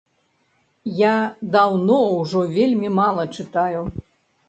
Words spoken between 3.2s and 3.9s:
чытаю.